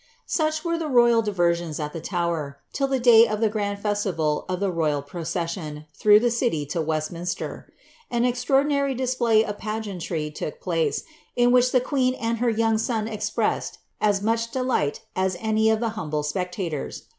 [0.27, 4.45] Sticli were the royal diversions at the Tower, till ilie day of llit fui feaiival
[4.49, 7.65] of the Toral procession, through ihe city, lo WesuninaWF.
[8.11, 11.03] Ai cMraordinary display of pageantry took place,
[11.35, 15.81] in which the qttwn nJ her young son expressed as much delight as any of
[15.81, 17.03] (he humble wpetUf tors.